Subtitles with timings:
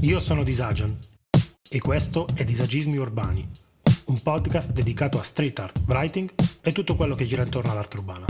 [0.00, 0.96] Io sono Disagian
[1.70, 3.48] e questo è Disagismi Urbani,
[4.06, 8.24] un podcast dedicato a street art, writing e tutto quello che gira intorno all'arte urbana.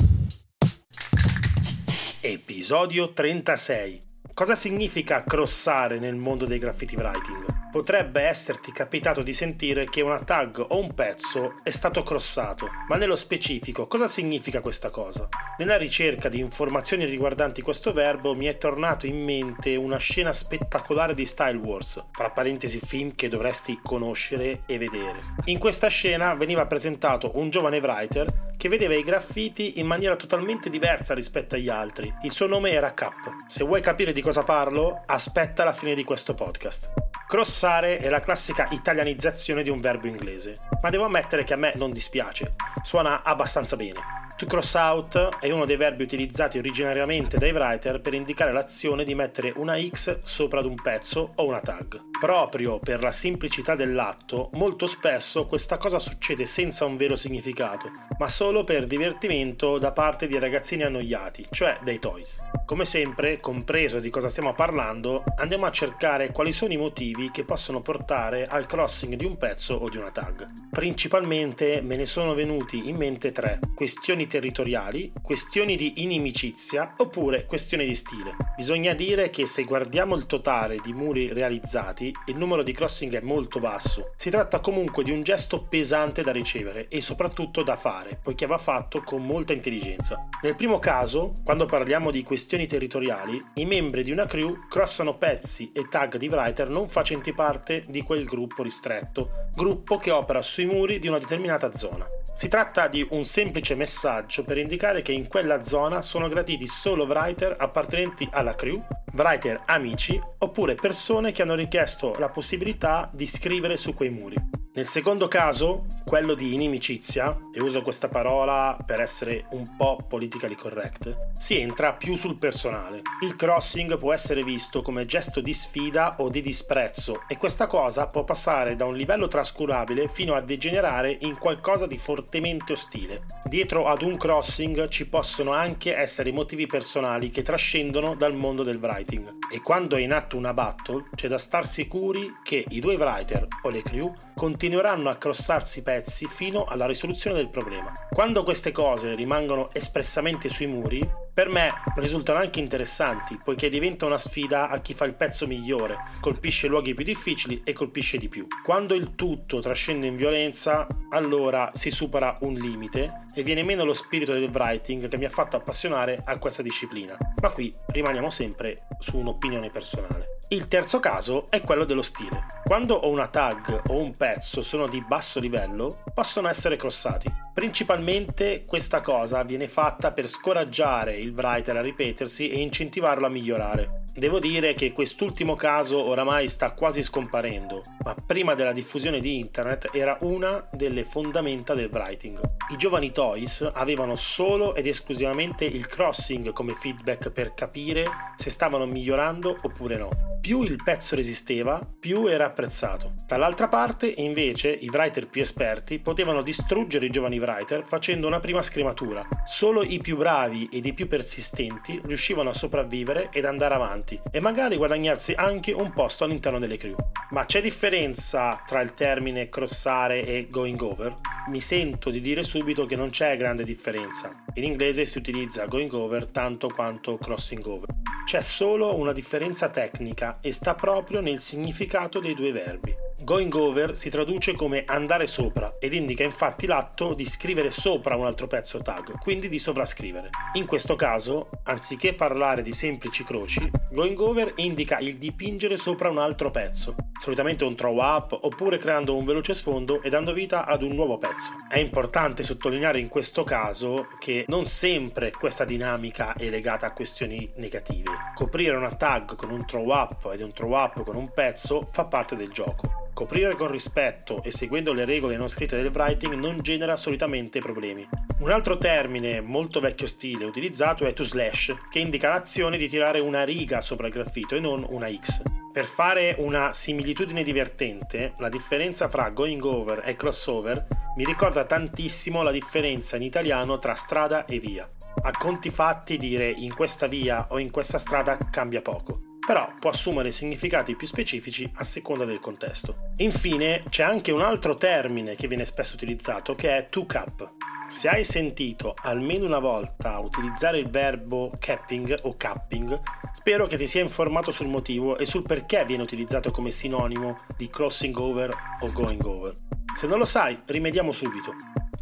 [2.21, 4.03] Episodio 36.
[4.35, 7.68] Cosa significa crossare nel mondo dei graffiti writing?
[7.79, 12.97] Potrebbe esserti capitato di sentire che una tag o un pezzo è stato crossato, ma
[12.97, 15.29] nello specifico cosa significa questa cosa?
[15.59, 21.15] Nella ricerca di informazioni riguardanti questo verbo mi è tornato in mente una scena spettacolare
[21.15, 25.21] di Style Wars, fra parentesi film che dovresti conoscere e vedere.
[25.45, 30.69] In questa scena veniva presentato un giovane writer che vedeva i graffiti in maniera totalmente
[30.69, 32.13] diversa rispetto agli altri.
[32.23, 33.47] Il suo nome era Cap.
[33.47, 37.08] Se vuoi capire di cosa parlo, aspetta la fine di questo podcast.
[37.29, 41.75] Crossare è la classica italianizzazione di un verbo inglese, ma devo ammettere che a me
[41.77, 44.28] non dispiace, suona abbastanza bene.
[44.39, 49.17] To cross out è uno dei verbi utilizzati originariamente dai writer per indicare l'azione di
[49.17, 52.01] mettere una X sopra ad un pezzo o una tag.
[52.21, 58.29] Proprio per la semplicità dell'atto, molto spesso questa cosa succede senza un vero significato, ma
[58.29, 62.37] solo per divertimento da parte di ragazzini annoiati, cioè dei toys.
[62.65, 67.43] Come sempre, compreso di cosa stiamo parlando, andiamo a cercare quali sono i motivi che
[67.43, 70.49] possono portare al crossing di un pezzo o di una tag.
[70.71, 77.85] Principalmente me ne sono venuti in mente tre: questioni territoriali, questioni di inimicizia oppure questioni
[77.85, 78.37] di stile.
[78.57, 83.21] Bisogna dire che se guardiamo il totale di muri realizzati, il numero di crossing è
[83.21, 84.13] molto basso.
[84.17, 88.59] Si tratta comunque di un gesto pesante da ricevere e soprattutto da fare, poiché va
[88.59, 90.29] fatto con molta intelligenza.
[90.43, 95.73] Nel primo caso, quando parliamo di questioni territoriali, i membri di una crew crossano pezzi
[95.73, 100.67] e tag di writer non facenti parte di quel gruppo ristretto, gruppo che opera sui
[100.67, 102.07] muri di una determinata zona.
[102.35, 107.05] Si tratta di un semplice messaggio per indicare che in quella zona sono graditi solo
[107.05, 108.83] writer appartenenti alla crew,
[109.15, 114.37] writer amici oppure persone che hanno richiesto la possibilità di scrivere su quei muri.
[114.75, 120.55] Nel secondo caso, quello di inimicizia, e uso questa parola per essere un po' politically
[120.55, 123.03] correct, si entra più sul personale.
[123.21, 128.07] Il crossing può essere visto come gesto di sfida o di disprezzo e questa cosa
[128.07, 133.25] può passare da un livello trascurabile fino a degenerare in qualcosa di fortemente ostile.
[133.45, 138.79] Dietro ad un crossing ci possono anche essere motivi personali che trascendono dal mondo del
[138.79, 139.37] writing.
[139.53, 143.47] E quando è in atto una battle, c'è da star sicuri che i due writer
[143.61, 147.93] o le crew continueranno a crossarsi i pezzi fino alla risoluzione del problema.
[148.11, 151.07] Quando queste cose rimangono espressamente sui muri,
[151.39, 155.97] Per me risultano anche interessanti, poiché diventa una sfida a chi fa il pezzo migliore,
[156.19, 158.49] colpisce luoghi più difficili e colpisce di più.
[158.65, 163.93] Quando il tutto trascende in violenza, allora si supera un limite e viene meno lo
[163.93, 167.17] spirito del writing che mi ha fatto appassionare a questa disciplina.
[167.41, 170.38] Ma qui rimaniamo sempre su un'opinione personale.
[170.51, 172.47] Il terzo caso è quello dello stile.
[172.65, 177.31] Quando una tag o un pezzo sono di basso livello, possono essere crossati.
[177.59, 184.05] Principalmente questa cosa viene fatta per scoraggiare il writer a ripetersi e incentivarlo a migliorare.
[184.15, 189.91] Devo dire che quest'ultimo caso oramai sta quasi scomparendo, ma prima della diffusione di internet
[189.93, 192.41] era una delle fondamenta del writing.
[192.71, 198.05] I giovani toys avevano solo ed esclusivamente il crossing come feedback per capire
[198.37, 200.11] se stavano migliorando oppure no.
[200.41, 203.13] Più il pezzo resisteva, più era apprezzato.
[203.27, 208.63] Dall'altra parte, invece, i writer più esperti potevano distruggere i giovani writer facendo una prima
[208.63, 209.27] scrematura.
[209.47, 214.41] Solo i più bravi ed i più persistenti riuscivano a sopravvivere ed andare avanti e
[214.41, 216.97] magari guadagnarsi anche un posto all'interno delle crew.
[217.31, 221.17] Ma c'è differenza tra il termine crossare e going over?
[221.49, 224.29] Mi sento di dire subito che non c'è grande differenza.
[224.55, 227.89] In inglese si utilizza going over tanto quanto crossing over.
[228.25, 233.08] C'è solo una differenza tecnica e sta proprio nel significato dei due verbi.
[233.21, 238.25] Going over si traduce come andare sopra ed indica infatti l'atto di scrivere sopra un
[238.25, 240.31] altro pezzo tag, quindi di sovrascrivere.
[240.53, 246.19] In questo caso, anziché parlare di semplici croci, going over indica il dipingere sopra un
[246.19, 250.83] altro pezzo, solitamente un throw up oppure creando un veloce sfondo e dando vita ad
[250.83, 251.55] un nuovo pezzo.
[251.69, 257.51] È importante sottolineare in questo caso che non sempre questa dinamica è legata a questioni
[257.57, 258.13] negative.
[258.37, 262.05] Coprire una tag con un throw up ed un throw up con un pezzo fa
[262.05, 263.08] parte del gioco.
[263.19, 268.09] Coprire con rispetto e seguendo le regole non scritte del writing non genera solitamente problemi.
[268.39, 273.19] Un altro termine molto vecchio stile utilizzato è to slash, che indica l'azione di tirare
[273.19, 275.43] una riga sopra il graffito e non una X.
[275.73, 280.87] Per fare una similitudine divertente, la differenza fra going over e crossover
[281.17, 284.89] mi ricorda tantissimo la differenza in italiano tra strada e via.
[285.23, 289.89] A conti fatti dire in questa via o in questa strada cambia poco però può
[289.89, 293.13] assumere significati più specifici a seconda del contesto.
[293.17, 297.53] Infine c'è anche un altro termine che viene spesso utilizzato che è to cap.
[297.89, 303.01] Se hai sentito almeno una volta utilizzare il verbo capping o capping,
[303.33, 307.71] spero che ti sia informato sul motivo e sul perché viene utilizzato come sinonimo di
[307.71, 309.55] crossing over o going over.
[309.97, 311.55] Se non lo sai, rimediamo subito.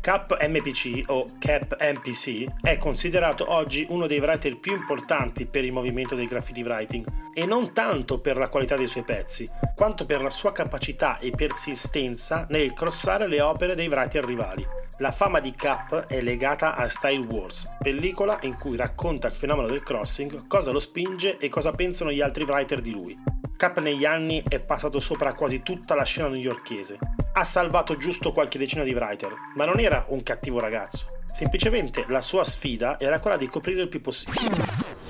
[0.06, 5.72] Cap MPC o Cap MPC è considerato oggi uno dei writer più importanti per il
[5.72, 7.04] movimento del graffiti writing
[7.34, 11.32] e non tanto per la qualità dei suoi pezzi, quanto per la sua capacità e
[11.32, 14.64] persistenza nel crossare le opere dei writer rivali.
[14.98, 19.66] La fama di Cap è legata a Style Wars, pellicola in cui racconta il fenomeno
[19.66, 23.18] del crossing, cosa lo spinge e cosa pensano gli altri writer di lui.
[23.56, 26.98] Cap negli anni è passato sopra quasi tutta la scena newyorchese.
[27.32, 31.06] Ha salvato giusto qualche decina di writer, ma non era un cattivo ragazzo.
[31.24, 34.62] Semplicemente la sua sfida era quella di coprire il più possibile.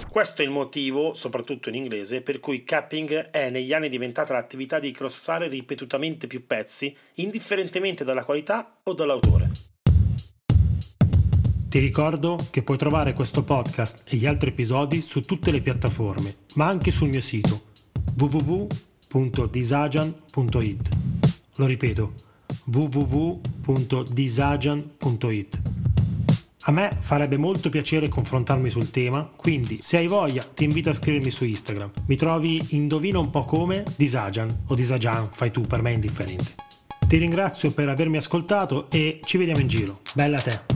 [0.09, 4.79] Questo è il motivo, soprattutto in inglese, per cui capping è negli anni diventata l'attività
[4.79, 9.51] di crossare ripetutamente più pezzi, indifferentemente dalla qualità o dall'autore.
[11.69, 16.37] Ti ricordo che puoi trovare questo podcast e gli altri episodi su tutte le piattaforme,
[16.55, 17.66] ma anche sul mio sito
[18.17, 20.89] www.disagian.it.
[21.57, 22.13] Lo ripeto,
[22.65, 25.61] www.disagian.it.
[26.69, 30.95] A me farebbe molto piacere confrontarmi sul tema, quindi se hai voglia ti invito a
[30.95, 31.93] scrivermi su Instagram.
[32.07, 36.55] Mi trovi indovina un po' come Disagian o Disagian, fai tu, per me è indifferente.
[37.07, 40.01] Ti ringrazio per avermi ascoltato e ci vediamo in giro.
[40.13, 40.76] Bella te!